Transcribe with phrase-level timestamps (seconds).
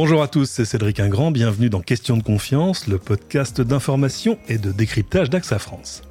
[0.00, 4.56] Bonjour à tous, c'est Cédric Ingrand, bienvenue dans Question de confiance, le podcast d'information et
[4.56, 6.02] de décryptage d'AXA France.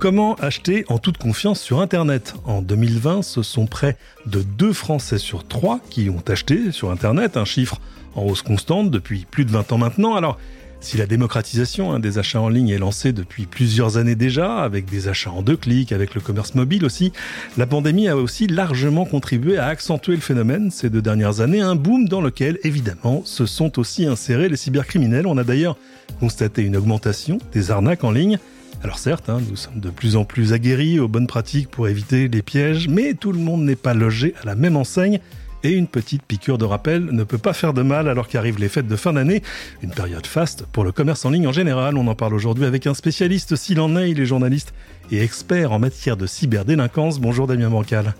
[0.00, 2.34] Comment acheter en toute confiance sur Internet?
[2.44, 7.36] En 2020, ce sont près de 2 Français sur 3 qui ont acheté sur Internet,
[7.36, 7.80] un chiffre
[8.16, 10.16] en hausse constante depuis plus de 20 ans maintenant.
[10.16, 10.36] Alors,
[10.80, 14.86] si la démocratisation hein, des achats en ligne est lancée depuis plusieurs années déjà, avec
[14.86, 17.12] des achats en deux clics, avec le commerce mobile aussi,
[17.56, 21.74] la pandémie a aussi largement contribué à accentuer le phénomène ces deux dernières années, un
[21.74, 25.26] boom dans lequel, évidemment, se sont aussi insérés les cybercriminels.
[25.26, 25.76] On a d'ailleurs
[26.20, 28.38] constaté une augmentation des arnaques en ligne.
[28.82, 32.28] Alors certes, hein, nous sommes de plus en plus aguerris aux bonnes pratiques pour éviter
[32.28, 35.20] les pièges, mais tout le monde n'est pas logé à la même enseigne
[35.66, 38.68] et une petite piqûre de rappel ne peut pas faire de mal alors qu'arrivent les
[38.68, 39.42] fêtes de fin d'année,
[39.82, 41.96] une période faste pour le commerce en ligne en général.
[41.96, 44.74] On en parle aujourd'hui avec un spécialiste s'il en est, il est journaliste
[45.10, 47.18] et expert en matière de cyberdélinquance.
[47.18, 48.14] Bonjour Damien Bancal.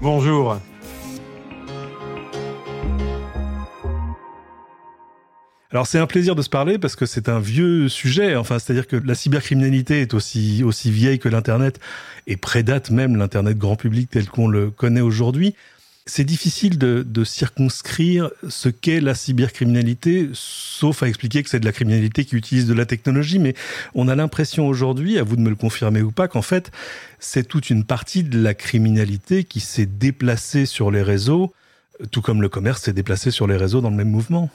[0.00, 0.58] Bonjour.
[5.72, 8.36] Alors c'est un plaisir de se parler parce que c'est un vieux sujet.
[8.36, 11.80] Enfin, c'est-à-dire que la cybercriminalité est aussi aussi vieille que l'internet
[12.28, 15.56] et prédate même l'internet grand public tel qu'on le connaît aujourd'hui.
[16.04, 21.72] C'est difficile de, circonscrire ce qu'est la cybercriminalité, sauf à expliquer que c'est de la
[21.72, 23.54] criminalité qui utilise de la technologie, mais
[23.94, 26.72] on a l'impression aujourd'hui, à vous de me le confirmer ou pas, qu'en fait,
[27.20, 31.54] c'est toute une partie de la criminalité qui s'est déplacée sur les réseaux,
[32.10, 34.50] tout comme le commerce s'est déplacé sur les réseaux dans le même mouvement.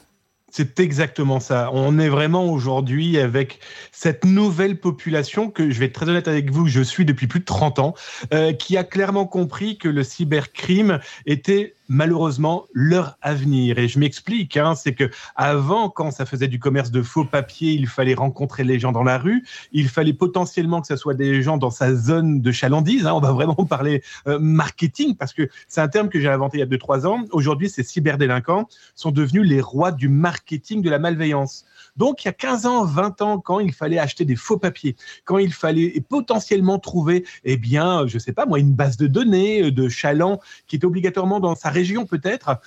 [0.50, 1.70] C'est exactement ça.
[1.74, 3.60] On est vraiment aujourd'hui avec
[3.92, 7.42] cette nouvelle population que je vais être très honnête avec vous, je suis depuis plus
[7.42, 7.94] de 30 ans,
[8.34, 13.78] euh, qui a clairement compris que le cybercrime était malheureusement leur avenir.
[13.78, 17.74] Et je m'explique, hein, c'est que avant, quand ça faisait du commerce de faux papiers,
[17.74, 21.42] il fallait rencontrer les gens dans la rue, il fallait potentiellement que ce soit des
[21.42, 23.06] gens dans sa zone de chalandise.
[23.06, 26.58] Hein, on va vraiment parler euh, marketing parce que c'est un terme que j'ai inventé
[26.58, 27.26] il y a 2-3 ans.
[27.32, 31.66] Aujourd'hui, ces cyberdélinquants sont devenus les rois du marketing de la malveillance.
[31.98, 34.96] Donc, il y a 15 ans, 20 ans, quand il fallait acheter des faux papiers,
[35.26, 39.64] quand il fallait potentiellement trouver, eh bien, je sais pas moi, une base de données
[39.64, 42.60] euh, de chaland qui est obligatoirement dans sa région peut-être.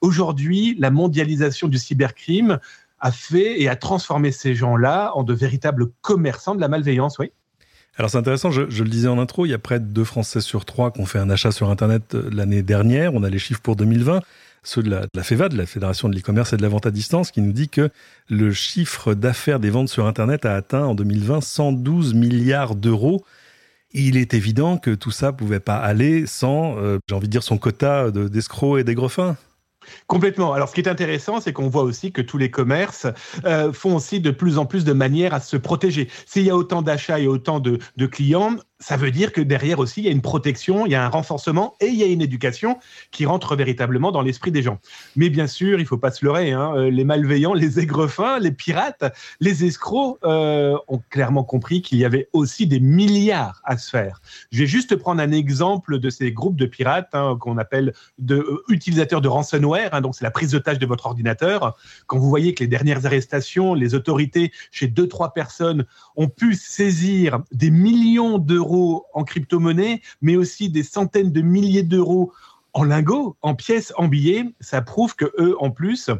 [0.00, 2.58] Aujourd'hui, la mondialisation du cybercrime
[3.00, 7.32] a fait et a transformé ces gens-là en de véritables commerçants de la malveillance, oui.
[7.96, 10.40] Alors c'est intéressant, je, le disais en intro, il y a près de 2 Français
[10.40, 13.38] sur 3 qui ont fait un achat sur Internet euh, l'année dernière, on a les
[13.38, 14.20] chiffres pour 2020
[14.64, 16.90] ceux de la, de FEVA, de la Fédération de l'e-commerce et de la vente à
[16.90, 17.90] distance, qui nous dit que
[18.28, 23.24] le chiffre d'affaires des ventes sur Internet a atteint en 2020 112 milliards d'euros.
[23.92, 27.44] Il est évident que tout ça pouvait pas aller sans, euh, j'ai envie de dire,
[27.44, 29.36] son quota d'escrocs et d'aigrefins.
[30.06, 30.52] Complètement.
[30.52, 33.06] Alors, ce qui est intéressant, c'est qu'on voit aussi que tous les commerces
[33.44, 36.08] euh, font aussi de plus en plus de manières à se protéger.
[36.26, 39.78] S'il y a autant d'achats et autant de, de clients, ça veut dire que derrière
[39.78, 42.06] aussi, il y a une protection, il y a un renforcement et il y a
[42.06, 42.78] une éducation
[43.12, 44.78] qui rentre véritablement dans l'esprit des gens.
[45.14, 46.50] Mais bien sûr, il faut pas se leurrer.
[46.52, 49.04] Hein, euh, les malveillants, les aigrefins, les pirates,
[49.38, 54.20] les escrocs euh, ont clairement compris qu'il y avait aussi des milliards à se faire.
[54.50, 58.36] Je vais juste prendre un exemple de ces groupes de pirates hein, qu'on appelle de,
[58.36, 59.94] euh, utilisateurs de ransomware.
[59.94, 61.76] Hein, donc, c'est la prise d'otage de votre ordinateur.
[62.08, 65.86] Quand vous voyez que les dernières arrestations, les autorités, chez deux, trois personnes,
[66.16, 68.63] ont pu saisir des millions d'euros
[69.12, 72.32] en crypto-monnaie, mais aussi des centaines de milliers d'euros
[72.72, 76.10] en lingots, en pièces, en billets, ça prouve que eux, en plus,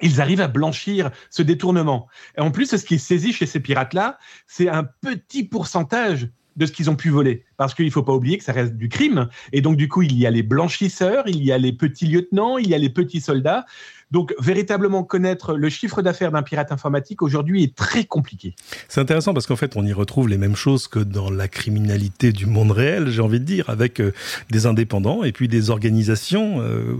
[0.00, 2.08] ils arrivent à blanchir ce détournement.
[2.36, 6.72] Et en plus, ce qui est chez ces pirates-là, c'est un petit pourcentage de ce
[6.72, 7.44] qu'ils ont pu voler.
[7.58, 9.28] Parce qu'il ne faut pas oublier que ça reste du crime.
[9.52, 12.56] Et donc, du coup, il y a les blanchisseurs, il y a les petits lieutenants,
[12.56, 13.66] il y a les petits soldats.
[14.10, 18.54] Donc, véritablement connaître le chiffre d'affaires d'un pirate informatique aujourd'hui est très compliqué.
[18.88, 22.32] C'est intéressant parce qu'en fait, on y retrouve les mêmes choses que dans la criminalité
[22.32, 24.14] du monde réel, j'ai envie de dire, avec euh,
[24.50, 26.62] des indépendants et puis des organisations.
[26.62, 26.96] Euh,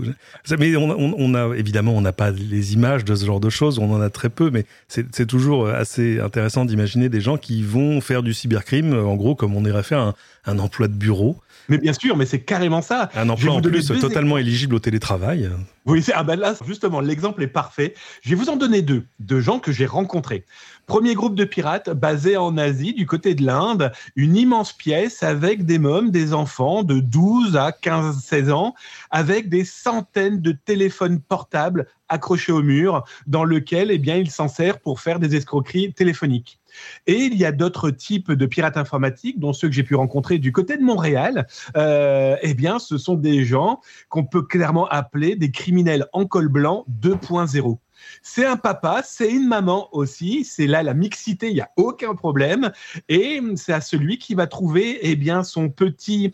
[0.59, 3.79] mais on, on, a évidemment, on n'a pas les images de ce genre de choses,
[3.79, 8.01] on en a très peu, mais c'est toujours assez intéressant d'imaginer des gens qui vont
[8.01, 10.13] faire du cybercrime, en gros, comme on irait faire
[10.45, 11.37] un, un emploi de bureau
[11.69, 13.09] mais bien sûr, mais c'est carrément ça.
[13.15, 15.49] Un emploi en plus totalement éligible au télétravail.
[15.85, 17.93] Oui, ah ben là, justement, l'exemple est parfait.
[18.21, 20.45] Je vais vous en donner deux, deux gens que j'ai rencontrés.
[20.87, 25.65] Premier groupe de pirates basé en Asie, du côté de l'Inde, une immense pièce avec
[25.65, 28.73] des mômes, des enfants de 12 à 15-16 ans,
[29.11, 34.47] avec des centaines de téléphones portables accrochés au mur, dans lequel eh bien, il s'en
[34.47, 36.59] sert pour faire des escroqueries téléphoniques.
[37.07, 40.37] Et il y a d'autres types de pirates informatiques, dont ceux que j'ai pu rencontrer
[40.37, 41.47] du côté de Montréal.
[41.77, 46.47] Euh, eh bien, ce sont des gens qu'on peut clairement appeler des criminels en col
[46.47, 47.77] blanc 2.0.
[48.21, 50.45] C'est un papa, c'est une maman aussi.
[50.45, 52.71] C'est là la mixité, il n'y a aucun problème.
[53.07, 56.31] Et c'est à celui qui va trouver eh bien, son petit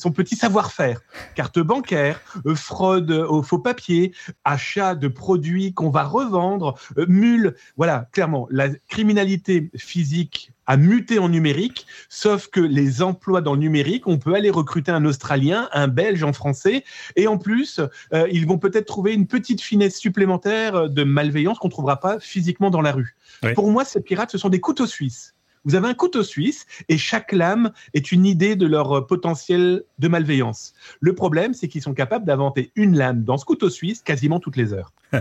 [0.00, 1.00] son petit savoir-faire.
[1.34, 4.12] Carte bancaire, euh, fraude au faux papier,
[4.44, 7.54] achat de produits qu'on va revendre, euh, mule.
[7.76, 13.60] Voilà, clairement, la criminalité physique a muté en numérique, sauf que les emplois dans le
[13.60, 16.84] numérique, on peut aller recruter un Australien, un Belge en français,
[17.16, 17.80] et en plus,
[18.12, 22.20] euh, ils vont peut-être trouver une petite finesse supplémentaire de malveillance qu'on ne trouvera pas
[22.20, 23.16] physiquement dans la rue.
[23.54, 25.34] Pour moi, ces pirates, ce sont des couteaux suisses.
[25.64, 30.08] Vous avez un couteau suisse et chaque lame est une idée de leur potentiel de
[30.08, 30.72] malveillance.
[31.00, 34.56] Le problème, c'est qu'ils sont capables d'inventer une lame dans ce couteau suisse quasiment toutes
[34.56, 34.92] les heures.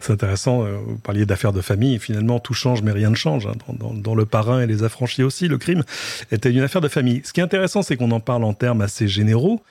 [0.00, 3.46] c'est intéressant, euh, vous parliez d'affaires de famille, finalement tout change mais rien ne change.
[3.46, 3.74] Hein.
[3.78, 5.82] Dans, le parrain et les affranchis aussi, le crime
[6.30, 7.20] était une affaire de famille.
[7.24, 9.62] Ce qui est intéressant, c'est qu'on en parle en termes assez généraux.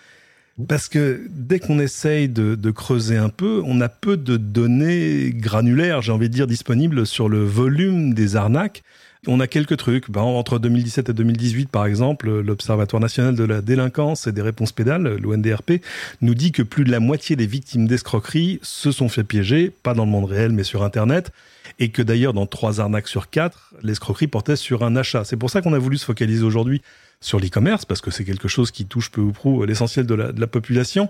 [0.69, 5.31] Parce que dès qu'on essaye de, de, creuser un peu, on a peu de données
[5.33, 8.81] granulaires, j'ai envie de dire, disponibles sur le volume des arnaques.
[9.27, 10.11] On a quelques trucs.
[10.11, 14.71] Ben, entre 2017 et 2018, par exemple, l'Observatoire national de la délinquance et des réponses
[14.71, 15.81] pédales, l'ONDRP,
[16.21, 19.93] nous dit que plus de la moitié des victimes d'escroquerie se sont fait piéger, pas
[19.93, 21.31] dans le monde réel, mais sur Internet,
[21.79, 25.23] et que d'ailleurs, dans trois arnaques sur quatre, l'escroquerie portait sur un achat.
[25.25, 26.81] C'est pour ça qu'on a voulu se focaliser aujourd'hui
[27.19, 30.47] sur l'e-commerce, parce que c'est quelque chose qui touche peu ou prou l'essentiel de la
[30.47, 31.09] population.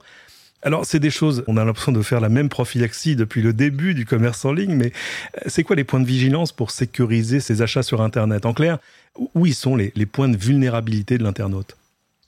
[0.66, 3.94] Alors, c'est des choses, on a l'impression de faire la même prophylaxie depuis le début
[3.94, 4.88] du commerce en ligne, mais
[5.38, 8.48] euh, c'est quoi les points de vigilance pour sécuriser ces achats sur Internet?
[8.48, 8.80] En clair,
[9.36, 11.78] où sont les, points de vulnérabilité de l'internaute?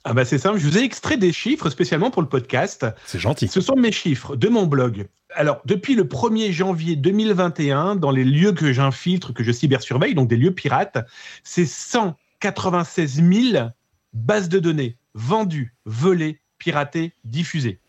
[0.04, 2.86] Ah bah c'est simple, je vous ai extrait des chiffres spécialement pour le podcast.
[3.06, 3.48] C'est gentil.
[3.48, 5.08] Ce sont mes chiffres de mon blog.
[5.34, 10.28] Alors, depuis le 1er janvier 2021, dans les lieux que j'infiltre, que je cybersurveille, donc
[10.28, 10.98] des lieux pirates,
[11.42, 13.68] c'est 196 000
[14.12, 17.80] bases de données vendues, volées, piratées, diffusées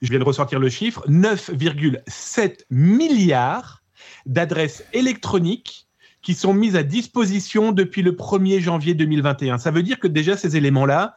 [0.00, 3.82] je viens de ressortir le chiffre, 9,7 milliards
[4.26, 5.86] d'adresses électroniques
[6.22, 9.58] qui sont mises à disposition depuis le 1er janvier 2021.
[9.58, 11.14] Ça veut dire que déjà ces éléments-là,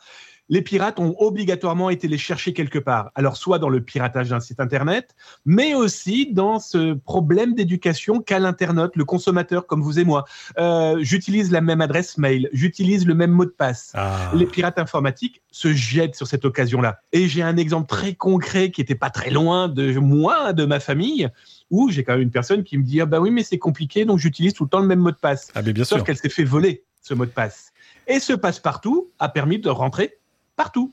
[0.50, 3.12] les pirates ont obligatoirement été les chercher quelque part.
[3.16, 8.40] Alors, soit dans le piratage d'un site Internet, mais aussi dans ce problème d'éducation qu'a
[8.40, 10.26] l'internaute, le consommateur comme vous et moi.
[10.58, 13.92] Euh, j'utilise la même adresse mail, j'utilise le même mot de passe.
[13.96, 14.32] Ah.
[14.36, 17.00] Les pirates informatiques se jettent sur cette occasion-là.
[17.12, 20.80] Et j'ai un exemple très concret qui n'était pas très loin de moi, de ma
[20.80, 21.30] famille,
[21.70, 24.06] où j'ai quand même une personne qui me dit ah bah oui, mais c'est compliqué,
[24.06, 25.50] donc j'utilise tout le temps le même mot de passe.
[25.56, 27.72] Ah, bien Sauf qu'elle s'est fait voler ce mot de passe.
[28.08, 30.18] Et ce passe-partout a permis de rentrer
[30.56, 30.92] partout.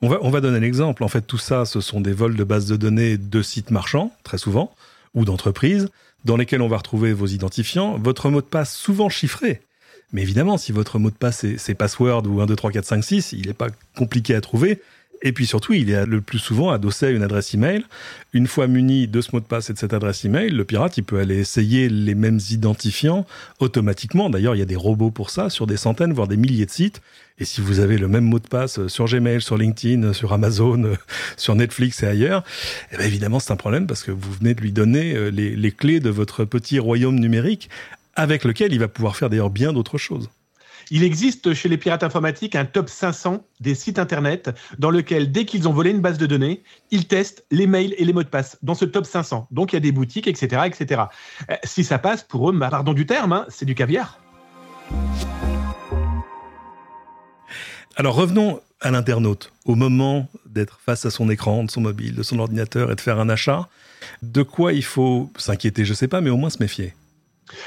[0.00, 1.02] On va, on va donner l'exemple.
[1.02, 4.12] En fait, tout ça, ce sont des vols de bases de données de sites marchands,
[4.22, 4.74] très souvent,
[5.14, 5.88] ou d'entreprises,
[6.24, 9.60] dans lesquels on va retrouver vos identifiants, votre mot de passe souvent chiffré.
[10.12, 13.04] Mais évidemment, si votre mot de passe c'est password ou 1, 2, 3, 4, 5,
[13.04, 14.80] 6, il n'est pas compliqué à trouver.
[15.22, 17.84] Et puis surtout, il est le plus souvent adossé à une adresse email.
[18.32, 20.96] Une fois muni de ce mot de passe et de cette adresse email, le pirate,
[20.96, 23.26] il peut aller essayer les mêmes identifiants
[23.58, 24.30] automatiquement.
[24.30, 26.70] D'ailleurs, il y a des robots pour ça sur des centaines, voire des milliers de
[26.70, 27.02] sites.
[27.40, 30.96] Et si vous avez le même mot de passe sur Gmail, sur LinkedIn, sur Amazon,
[31.36, 32.44] sur Netflix et ailleurs,
[32.92, 35.72] eh bien évidemment, c'est un problème parce que vous venez de lui donner euh, les
[35.72, 37.70] clés de votre petit royaume numérique
[38.14, 40.28] avec lequel il va pouvoir faire d'ailleurs bien d'autres choses.
[40.90, 45.44] Il existe chez les pirates informatiques un top 500 des sites internet dans lequel, dès
[45.44, 48.28] qu'ils ont volé une base de données, ils testent les mails et les mots de
[48.28, 49.48] passe dans ce top 500.
[49.50, 50.62] Donc il y a des boutiques, etc.
[50.64, 51.02] etc.
[51.50, 54.18] Euh, si ça passe, pour eux, pardon du terme, hein, c'est du caviar.
[57.96, 62.22] Alors revenons à l'internaute, au moment d'être face à son écran, de son mobile, de
[62.22, 63.68] son ordinateur et de faire un achat.
[64.22, 66.94] De quoi il faut s'inquiéter, je ne sais pas, mais au moins se méfier.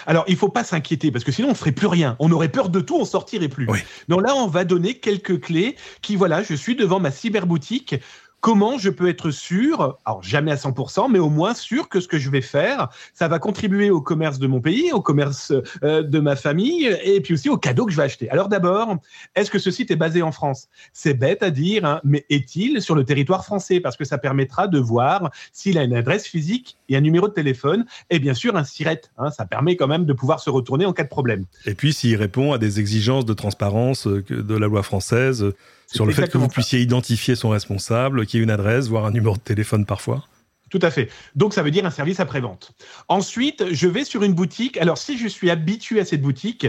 [0.06, 2.16] Alors, il faut pas s'inquiéter parce que sinon on ferait plus rien.
[2.20, 3.68] On aurait peur de tout, on sortirait plus.
[4.08, 7.96] Donc là, on va donner quelques clés qui, voilà, je suis devant ma cyberboutique
[8.42, 12.08] comment je peux être sûr, alors jamais à 100%, mais au moins sûr que ce
[12.08, 16.02] que je vais faire, ça va contribuer au commerce de mon pays, au commerce euh,
[16.02, 18.30] de ma famille, et puis aussi aux cadeaux que je vais acheter.
[18.32, 18.98] Alors d'abord,
[19.36, 20.68] est-ce que ce site est basé en France?
[20.92, 23.80] C'est bête à dire, hein, mais est-il sur le territoire français?
[23.80, 27.34] Parce que ça permettra de voir s'il a une adresse physique et un numéro de
[27.34, 29.02] téléphone, et bien sûr un SIRET.
[29.20, 31.46] Hein, ça permet quand même de pouvoir se retourner en cas de problème.
[31.68, 35.54] Et puis s'il répond à des exigences de transparence euh, de la loi française,
[35.92, 39.06] sur le fait que vous puissiez identifier son responsable, qu'il y ait une adresse, voire
[39.06, 40.26] un numéro de téléphone parfois
[40.70, 41.10] tout à fait.
[41.36, 42.72] Donc, ça veut dire un service après-vente.
[43.10, 44.78] Ensuite, je vais sur une boutique.
[44.78, 46.66] Alors, si je suis habitué à cette boutique,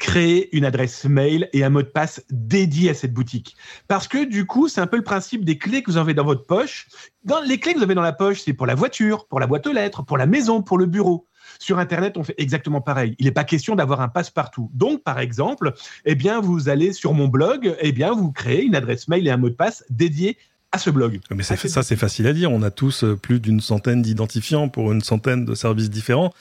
[0.00, 3.56] créer une adresse mail et un mot de passe dédié à cette boutique.
[3.86, 6.24] Parce que du coup, c'est un peu le principe des clés que vous avez dans
[6.24, 6.88] votre poche.
[7.24, 9.46] Dans les clés que vous avez dans la poche, c'est pour la voiture, pour la
[9.46, 11.26] boîte aux lettres, pour la maison, pour le bureau.
[11.60, 13.14] Sur Internet, on fait exactement pareil.
[13.18, 14.70] Il n'est pas question d'avoir un passe-partout.
[14.72, 15.74] Donc, par exemple,
[16.06, 19.30] eh bien, vous allez sur mon blog, eh bien, vous créez une adresse mail et
[19.30, 20.38] un mot de passe dédié
[20.72, 21.20] à ce blog.
[21.30, 22.50] Mais ça, c'est facile à dire.
[22.50, 26.32] On a tous euh, plus d'une centaine d'identifiants pour une centaine de services différents.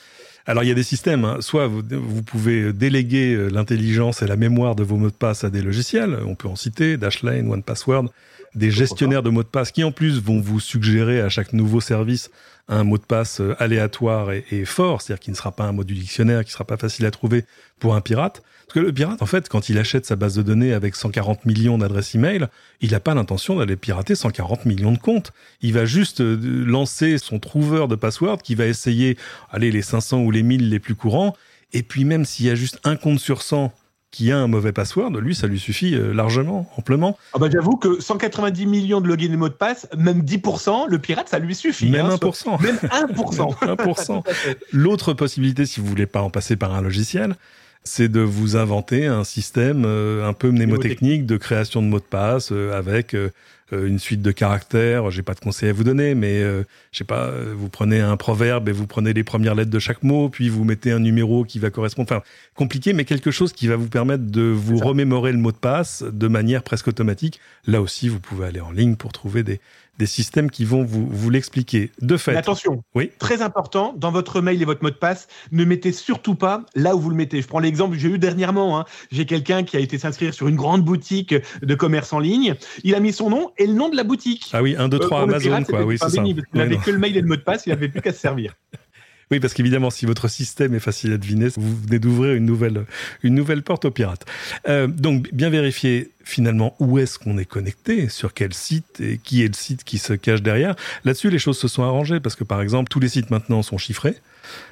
[0.45, 1.37] Alors il y a des systèmes, hein.
[1.41, 5.43] soit vous, vous, pouvez déléguer euh, l'intelligence et la mémoire de vos mots de passe
[5.43, 8.05] à des logiciels, on peut en citer, Dashlane, OnePassword,
[8.55, 11.81] des gestionnaires de mots de passe qui en plus vont vous suggérer à chaque nouveau
[11.81, 12.29] service
[12.69, 15.83] un mot de passe euh, aléatoire et, fort, c'est-à-dire qui ne sera pas un mot
[15.83, 17.45] du dictionnaire, qui sera pas facile à trouver
[17.79, 18.43] pour un pirate.
[18.67, 21.45] Parce que le pirate, en fait, quand il achète sa base de données avec 140
[21.45, 22.47] millions d'adresses email,
[22.81, 25.33] il n'a pas l'intention d'aller pirater 140 millions de comptes.
[25.61, 29.17] Il va juste euh, lancer son trouveur de password qui va essayer,
[29.49, 31.35] allez, les 500 ou les 1000 les plus courants.
[31.73, 33.73] Et puis même s'il y a juste un compte sur 100
[34.11, 37.17] qui a un mauvais password, lui, ça lui suffit euh, largement, amplement.
[37.33, 40.99] Ah bah j'avoue que 190 millions de logins et mots de passe, même 10%, le
[40.99, 41.89] pirate, ça lui suffit.
[41.89, 42.49] Même 1%.
[42.49, 43.55] Hein, même 1%.
[43.59, 44.55] 1%.
[44.71, 47.35] L'autre possibilité, si vous voulez pas en passer par un logiciel,
[47.89, 52.03] c'est de vous inventer un système euh, un peu mnémotechnique de création de mots de
[52.03, 53.31] passe euh, avec euh,
[53.71, 55.09] une suite de caractères.
[55.09, 58.67] J'ai pas de conseils à vous donner, mais je sais pas, vous prenez un proverbe
[58.67, 61.59] et vous prenez les premières lettres de chaque mot, puis vous mettez un numéro qui
[61.59, 62.11] va correspondre.
[62.11, 62.23] Enfin,
[62.55, 66.03] compliqué, mais quelque chose qui va vous permettre de vous remémorer le mot de passe
[66.03, 67.39] de manière presque automatique.
[67.67, 69.59] Là aussi, vous pouvez aller en ligne pour trouver des,
[69.99, 71.91] des systèmes qui vont vous, vous l'expliquer.
[72.01, 72.35] De fait.
[72.35, 73.11] attention, oui.
[73.19, 76.95] très important, dans votre mail et votre mot de passe, ne mettez surtout pas là
[76.95, 77.41] où vous le mettez.
[77.41, 78.79] Je prends l'exemple que j'ai eu dernièrement.
[78.79, 78.85] Hein.
[79.11, 82.55] J'ai quelqu'un qui a été s'inscrire sur une grande boutique de commerce en ligne.
[82.83, 84.49] Il a mis son nom et le nom de la boutique.
[84.53, 85.83] Ah oui, 1, 2, 3 Amazon, quoi.
[85.83, 86.23] Oui, c'est ça.
[86.23, 88.19] Il n'avait que le mail et le mot de passe, il n'avait plus qu'à se
[88.29, 88.55] servir.
[89.31, 92.85] Oui, parce qu'évidemment, si votre système est facile à deviner, vous venez d'ouvrir une nouvelle,
[93.21, 94.25] une nouvelle porte aux pirates.
[94.67, 99.43] Euh, donc, bien vérifier finalement où est-ce qu'on est connecté, sur quel site et qui
[99.43, 100.75] est le site qui se cache derrière.
[101.05, 103.77] Là-dessus, les choses se sont arrangées parce que, par exemple, tous les sites maintenant sont
[103.77, 104.15] chiffrés.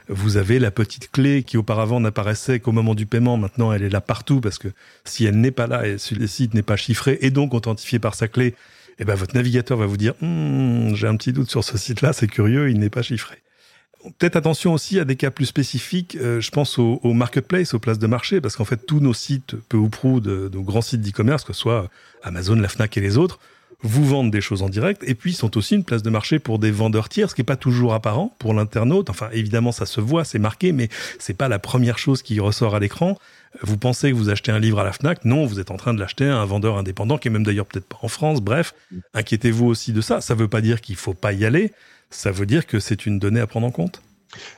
[0.10, 3.38] Vous avez la petite clé qui auparavant n'apparaissait qu'au moment du paiement.
[3.38, 4.70] Maintenant, elle est là partout parce que
[5.06, 8.00] si elle n'est pas là et si le site n'est pas chiffré et donc authentifié
[8.00, 8.56] par sa clé,
[8.98, 12.12] eh ben, votre navigateur va vous dire, hm, j'ai un petit doute sur ce site-là,
[12.12, 13.38] c'est curieux, il n'est pas chiffré.
[14.18, 16.18] Peut-être attention aussi à des cas plus spécifiques.
[16.20, 19.14] Euh, je pense aux au marketplace, aux places de marché, parce qu'en fait, tous nos
[19.14, 21.90] sites, peu ou prou, de, de grands sites d'e-commerce, que ce soit
[22.24, 23.40] Amazon, la Fnac et les autres,
[23.84, 26.58] vous vendent des choses en direct et puis sont aussi une place de marché pour
[26.58, 29.10] des vendeurs tiers, ce qui n'est pas toujours apparent pour l'internaute.
[29.10, 32.74] Enfin, évidemment, ça se voit, c'est marqué, mais c'est pas la première chose qui ressort
[32.74, 33.18] à l'écran.
[33.62, 35.26] Vous pensez que vous achetez un livre à la Fnac?
[35.26, 37.66] Non, vous êtes en train de l'acheter à un vendeur indépendant qui est même d'ailleurs
[37.66, 38.42] peut-être pas en France.
[38.42, 38.74] Bref,
[39.14, 40.22] inquiétez-vous aussi de ça.
[40.22, 41.72] Ça ne veut pas dire qu'il faut pas y aller
[42.10, 44.02] ça veut dire que c'est une donnée à prendre en compte?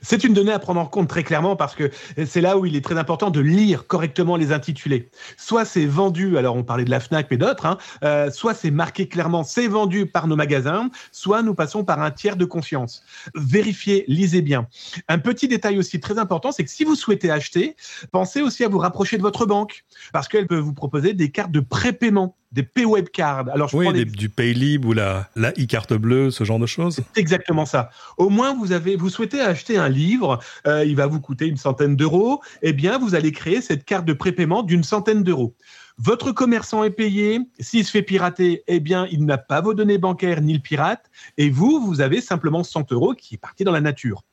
[0.01, 1.91] C'est une donnée à prendre en compte très clairement parce que
[2.25, 5.09] c'est là où il est très important de lire correctement les intitulés.
[5.37, 8.71] Soit c'est vendu, alors on parlait de la FNAC mais d'autres, hein, euh, soit c'est
[8.71, 13.03] marqué clairement c'est vendu par nos magasins, soit nous passons par un tiers de confiance.
[13.35, 14.67] Vérifiez, lisez bien.
[15.07, 17.75] Un petit détail aussi très important, c'est que si vous souhaitez acheter,
[18.11, 21.51] pensez aussi à vous rapprocher de votre banque parce qu'elle peut vous proposer des cartes
[21.51, 23.45] de prépaiement des P-Web cards.
[23.53, 26.95] Alors, je oui, du Paylib ou la, la e-carte bleue, ce genre de choses.
[26.95, 27.89] C'est exactement ça.
[28.17, 31.57] Au moins, vous avez, vous souhaitez acheter un livre, euh, il va vous coûter une
[31.57, 32.41] centaine d'euros.
[32.61, 35.55] Eh bien, vous allez créer cette carte de prépaiement d'une centaine d'euros.
[35.97, 37.41] Votre commerçant est payé.
[37.59, 41.11] S'il se fait pirater, eh bien, il n'a pas vos données bancaires ni le pirate.
[41.37, 44.23] Et vous, vous avez simplement 100 euros qui est parti dans la nature.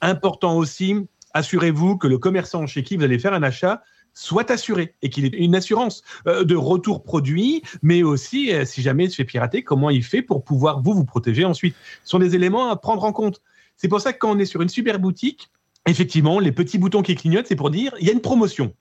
[0.00, 0.94] Important aussi,
[1.34, 3.82] assurez-vous que le commerçant chez qui vous allez faire un achat
[4.18, 8.82] soit assuré et qu'il ait une assurance euh, de retour produit, mais aussi, euh, si
[8.82, 11.76] jamais il se fait pirater, comment il fait pour pouvoir vous vous protéger ensuite.
[12.02, 13.40] Ce sont des éléments à prendre en compte.
[13.76, 15.50] C'est pour ça que quand on est sur une super boutique,
[15.86, 18.74] Effectivement, les petits boutons qui clignotent, c'est pour dire il y a une promotion.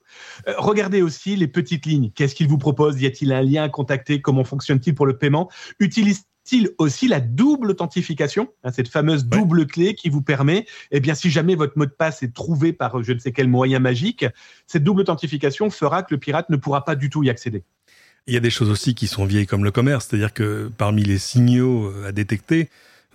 [0.47, 2.11] Euh, regardez aussi les petites lignes.
[2.13, 3.01] Qu'est-ce qu'il vous propose?
[3.01, 4.19] Y a-t-il un lien à contacter?
[4.19, 5.49] Comment fonctionne-t-il pour le paiement?
[5.79, 10.99] Utilise il aussi la double authentification, hein, cette fameuse double clé qui vous permet, eh
[10.99, 13.79] bien, si jamais votre mot de passe est trouvé par je ne sais quel moyen
[13.79, 14.25] magique,
[14.65, 17.63] cette double authentification fera que le pirate ne pourra pas du tout y accéder.
[18.27, 21.03] Il y a des choses aussi qui sont vieilles comme le commerce, c'est-à-dire que parmi
[21.03, 22.69] les signaux à détecter,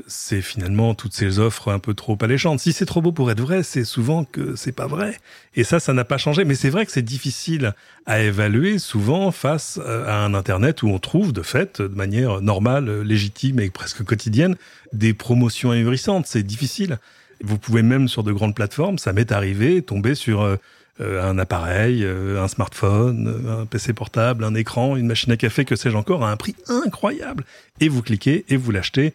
[0.06, 2.60] c'est finalement toutes ces offres un peu trop alléchantes.
[2.60, 5.18] Si c'est trop beau pour être vrai, c'est souvent que c'est pas vrai.
[5.54, 6.44] Et ça, ça n'a pas changé.
[6.44, 7.74] Mais c'est vrai que c'est difficile
[8.06, 12.40] à évaluer souvent face euh, à un Internet où on trouve, de fait, de manière
[12.40, 14.56] normale, légitime et presque quotidienne,
[14.92, 16.26] des promotions ahurissantes.
[16.26, 16.98] C'est difficile.
[17.42, 20.56] Vous pouvez même sur de grandes plateformes, ça m'est arrivé, tomber sur euh,
[21.00, 25.76] euh, un appareil, un smartphone, un PC portable, un écran, une machine à café, que
[25.76, 27.44] sais-je encore, à un prix incroyable.
[27.80, 29.12] Et vous cliquez et vous l'achetez.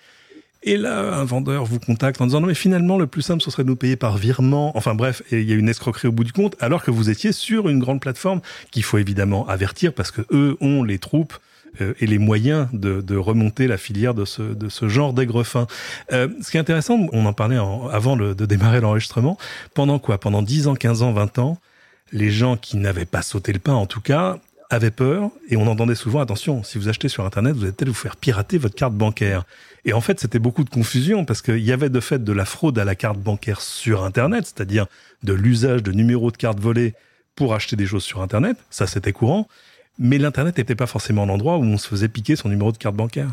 [0.64, 3.52] Et là, un vendeur vous contacte en disant non mais finalement le plus simple ce
[3.52, 4.76] serait de nous payer par virement.
[4.76, 7.32] Enfin bref, il y a une escroquerie au bout du compte, alors que vous étiez
[7.32, 11.34] sur une grande plateforme qu'il faut évidemment avertir parce que eux ont les troupes
[11.82, 15.68] euh, et les moyens de, remonter la filière de ce, de ce genre d'aigrefin.
[16.12, 19.38] Euh, ce qui est intéressant, on en parlait avant de démarrer l'enregistrement,
[19.74, 20.20] pendant quoi?
[20.20, 21.58] Pendant 10 ans, 15 ans, 20 ans,
[22.12, 25.68] les gens qui n'avaient pas sauté le pas, en tout cas, avaient peur et on
[25.68, 28.76] entendait souvent attention, si vous achetez sur Internet, vous allez peut-être vous faire pirater votre
[28.76, 29.46] carte bancaire.
[29.86, 32.46] Et en fait, c'était beaucoup de confusion parce qu'il y avait de fait de la
[32.46, 34.88] fraude à la carte bancaire sur Internet, c'est-à-dire
[35.24, 36.94] de l'usage de numéros de carte volés
[37.36, 38.58] pour acheter des choses sur Internet.
[38.70, 39.48] Ça, c'était courant.
[40.00, 42.96] Mais l'Internet n'était pas forcément l'endroit où on se faisait piquer son numéro de carte
[42.96, 43.30] bancaire.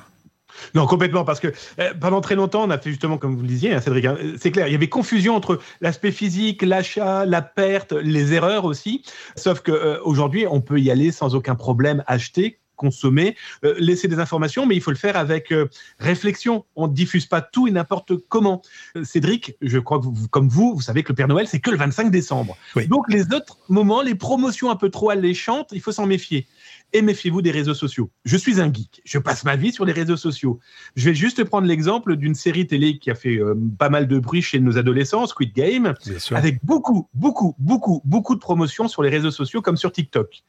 [0.74, 3.48] Non, complètement, parce que euh, pendant très longtemps, on a fait justement, comme vous le
[3.48, 7.42] disiez, hein, Cédric, hein, c'est clair, il y avait confusion entre l'aspect physique, l'achat, la
[7.42, 9.04] perte, les erreurs aussi.
[9.36, 14.18] Sauf qu'aujourd'hui, euh, on peut y aller sans aucun problème, acheter, consommer, euh, laisser des
[14.18, 15.52] informations, mais il faut le faire avec
[15.98, 16.64] réflexion.
[16.76, 18.62] On ne diffuse pas tout et n'importe comment.
[19.02, 21.70] Cédric, je crois que vous, comme vous, vous savez que le Père Noël, c'est que
[21.70, 22.56] le 25 décembre.
[22.88, 26.46] Donc les autres moments, les promotions un peu trop alléchantes, il faut s'en méfier
[26.94, 28.10] et méfiez-vous des réseaux sociaux.
[28.24, 30.60] Je suis un geek, je passe ma vie sur les réseaux sociaux.
[30.94, 34.18] Je vais juste prendre l'exemple d'une série télé qui a fait euh, pas mal de
[34.18, 35.94] bruit chez nos adolescents, Squid Game,
[36.30, 40.44] avec beaucoup, beaucoup, beaucoup, beaucoup de promotions sur les réseaux sociaux comme sur TikTok.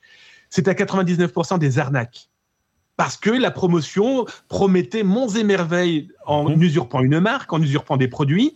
[0.56, 2.30] C'est à 99% des arnaques.
[2.96, 6.62] Parce que la promotion promettait monts et merveilles en mhm.
[6.64, 8.54] usurpant une marque, en usurpant des produits,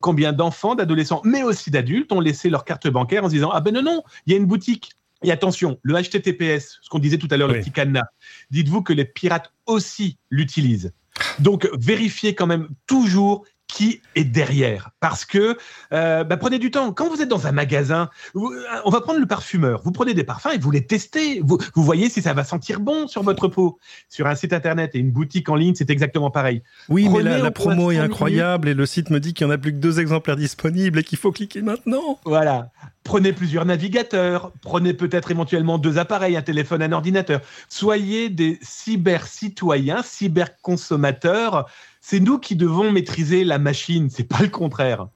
[0.00, 3.60] combien d'enfants, d'adolescents, mais aussi d'adultes ont laissé leur carte bancaire en se disant Ah
[3.60, 4.92] ben non, non, il y a une boutique.
[5.24, 8.06] Et attention, le HTTPS, ce qu'on disait tout à l'heure, le petit cadenas,
[8.50, 10.94] dites-vous que les pirates aussi l'utilisent.
[11.38, 14.90] Donc, vérifiez quand même toujours qui est derrière.
[15.00, 15.56] Parce que,
[15.92, 16.92] euh, bah, prenez du temps.
[16.92, 18.40] Quand vous êtes dans un magasin, euh,
[18.84, 19.80] on va prendre le parfumeur.
[19.82, 21.40] Vous prenez des parfums et vous les testez.
[21.42, 23.78] Vous, vous voyez si ça va sentir bon sur votre peau.
[24.10, 26.62] Sur un site internet et une boutique en ligne, c'est exactement pareil.
[26.90, 29.58] Oui, mais la, promo est incroyable et le site me dit qu'il n'y en a
[29.58, 32.20] plus que deux exemplaires disponibles et qu'il faut cliquer maintenant.
[32.26, 32.70] Voilà.
[33.04, 37.40] Prenez plusieurs navigateurs, prenez peut-être éventuellement deux appareils, un téléphone, un ordinateur.
[37.68, 41.66] Soyez des cyber-citoyens, cyber-consommateurs
[42.04, 45.06] c'est nous qui devons maîtriser la machine, c'est pas le contraire.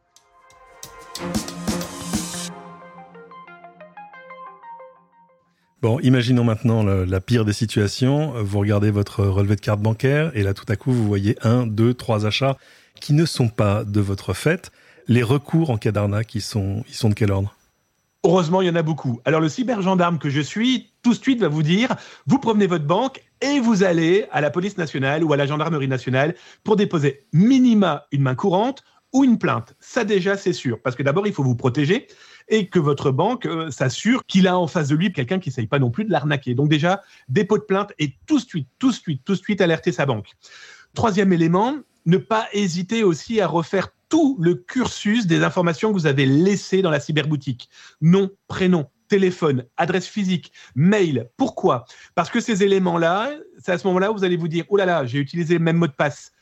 [5.82, 8.32] Bon, imaginons maintenant la pire des situations.
[8.42, 11.66] Vous regardez votre relevé de carte bancaire et là, tout à coup, vous voyez un,
[11.66, 12.56] deux, trois achats
[13.00, 14.70] qui ne sont pas de votre fait.
[15.08, 17.54] Les recours en cas d'arnaque, ils sont, ils sont de quel ordre?
[18.24, 19.20] Heureusement, il y en a beaucoup.
[19.24, 21.94] Alors, le cybergendarme que je suis, tout de suite, va vous dire,
[22.26, 25.86] vous provenez votre banque et vous allez à la police nationale ou à la gendarmerie
[25.86, 29.76] nationale pour déposer minima une main courante ou une plainte.
[29.78, 30.82] Ça déjà, c'est sûr.
[30.82, 32.08] Parce que d'abord, il faut vous protéger
[32.48, 35.66] et que votre banque euh, s'assure qu'il a en face de lui quelqu'un qui ne
[35.66, 36.56] pas non plus de l'arnaquer.
[36.56, 39.60] Donc déjà, dépôt de plainte et tout de suite, tout de suite, tout de suite
[39.60, 40.32] alerter sa banque.
[40.94, 41.76] Troisième élément,
[42.06, 46.82] ne pas hésiter aussi à refaire tout le cursus des informations que vous avez laissées
[46.82, 47.70] dans la cyberboutique.
[48.00, 51.30] Nom, prénom, téléphone, adresse physique, mail.
[51.36, 51.84] Pourquoi?
[52.14, 54.86] Parce que ces éléments-là, c'est à ce moment-là où vous allez vous dire, oh là
[54.86, 56.32] là, j'ai utilisé le même mot de passe.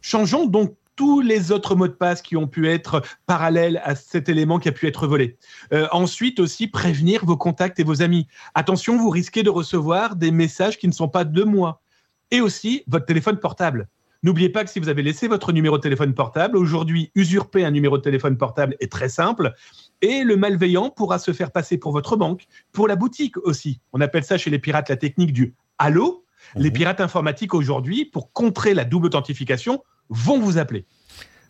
[0.00, 4.28] Changeons donc tous les autres mots de passe qui ont pu être parallèles à cet
[4.28, 5.36] élément qui a pu être volé.
[5.72, 8.26] Euh, ensuite aussi, prévenir vos contacts et vos amis.
[8.54, 11.80] Attention, vous risquez de recevoir des messages qui ne sont pas de moi.
[12.30, 13.88] Et aussi, votre téléphone portable.
[14.22, 17.72] N'oubliez pas que si vous avez laissé votre numéro de téléphone portable, aujourd'hui, usurper un
[17.72, 19.52] numéro de téléphone portable est très simple.
[20.02, 23.80] Et le malveillant pourra se faire passer pour votre banque, pour la boutique aussi.
[23.92, 26.24] On appelle ça chez les pirates la technique du halo.
[26.56, 26.74] Les mhm.
[26.74, 30.84] pirates informatiques aujourd'hui, pour contrer la double authentification, vont vous appeler.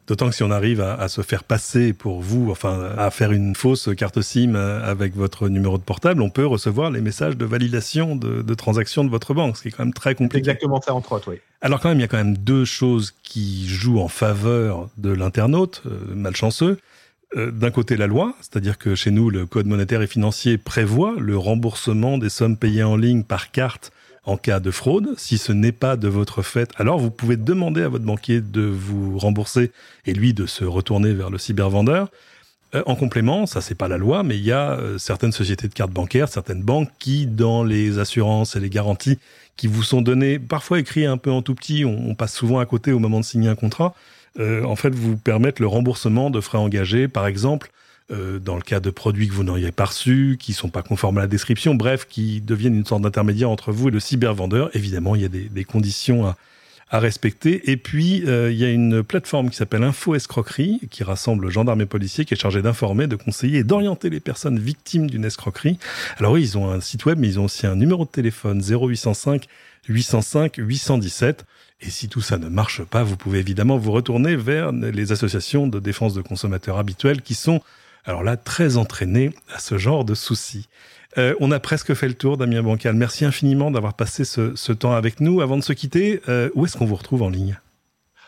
[0.07, 3.55] D'autant que si on arrive à, se faire passer pour vous, enfin à faire une
[3.55, 8.17] fausse carte SIM avec votre numéro de portable, on peut recevoir les messages de validation
[8.17, 10.39] de, de transaction de votre banque, ce qui est quand même très compliqué.
[10.39, 11.37] Exactement ça entre autres, oui.
[11.61, 15.13] Alors quand même, il y a quand même deux choses qui jouent en faveur de
[15.13, 16.79] l'internaute euh, malchanceux.
[17.37, 21.15] Euh, d'un côté, la loi, c'est-à-dire que chez nous, le Code monétaire et financier prévoit
[21.19, 23.93] le remboursement des sommes payées en ligne par carte
[24.25, 25.15] en cas de fraude.
[25.17, 28.63] Si ce n'est pas de votre fait, alors vous pouvez demander à votre banquier de
[28.63, 29.73] vous rembourser
[30.07, 32.09] et lui de se retourner vers le cybervendeur.
[32.75, 35.69] Euh, en complément, ça c'est pas la loi, mais il y a euh, certaines sociétés
[35.69, 39.19] de cartes bancaires, certaines banques qui, dans les assurances et les garanties
[39.57, 42.67] qui vous sont données, parfois écrits un peu en tout petit, on, passe souvent à
[42.67, 43.95] côté au moment de signer un contrat,
[44.39, 47.71] euh, en fait vous permettent le remboursement de frais engagés, par exemple
[48.11, 51.19] euh, dans le cas de produits que vous n'auriez pas reçus, qui sont pas conformes
[51.19, 54.75] à la description, bref, qui deviennent une sorte d'intermédiaire entre vous et le cybervendeur.
[54.75, 56.37] Évidemment, il y a des, conditions à,
[56.99, 57.71] respecter.
[57.71, 61.81] Et puis, euh, il y a une plateforme qui s'appelle Info Escroquerie, qui rassemble gendarmes
[61.81, 65.79] et policiers, qui est chargée d'informer, de conseiller et d'orienter les personnes victimes d'une escroquerie.
[66.19, 68.61] Alors oui, ils ont un site web, mais ils ont aussi un numéro de téléphone
[68.61, 69.47] 0805
[69.89, 71.47] 805 817.
[71.83, 75.67] Et si tout ça ne marche pas, vous pouvez évidemment vous retourner vers les associations
[75.67, 77.61] de défense de consommateurs habituelles qui sont
[78.05, 80.69] alors là, très entraîné à ce genre de soucis.
[81.19, 82.95] Euh, on a presque fait le tour, Damien Bancal.
[82.95, 85.41] Merci infiniment d'avoir passé ce, temps avec nous.
[85.41, 87.59] Avant de se quitter, euh, où est-ce qu'on vous retrouve en ligne?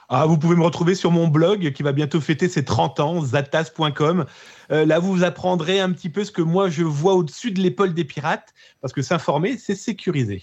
[0.09, 3.25] Ah, vous pouvez me retrouver sur mon blog qui va bientôt fêter ses 30 ans,
[3.25, 4.27] zatas.com.
[4.71, 7.95] Euh, là, vous apprendrez un petit peu ce que moi je vois au-dessus de l'épaule
[7.95, 10.43] des pirates, parce que s'informer, c'est sécurisé.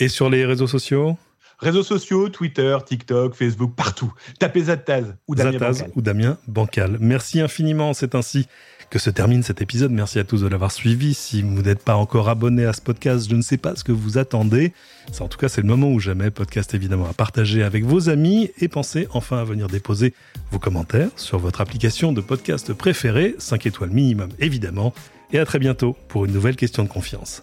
[0.00, 1.16] Et sur les réseaux sociaux?
[1.62, 4.12] Réseaux sociaux, Twitter, TikTok, Facebook, partout.
[4.40, 5.90] Tapez Zataz ou Damien Bancal.
[5.94, 6.96] ou Damien Bancal.
[7.00, 7.94] Merci infiniment.
[7.94, 8.48] C'est ainsi
[8.90, 9.92] que se termine cet épisode.
[9.92, 11.14] Merci à tous de l'avoir suivi.
[11.14, 13.92] Si vous n'êtes pas encore abonné à ce podcast, je ne sais pas ce que
[13.92, 14.72] vous attendez.
[15.20, 16.30] en tout cas, c'est le moment ou jamais.
[16.32, 20.14] Podcast évidemment à partager avec vos amis et pensez enfin à venir déposer
[20.50, 24.92] vos commentaires sur votre application de podcast préférée, 5 étoiles minimum évidemment.
[25.32, 27.42] Et à très bientôt pour une nouvelle question de confiance.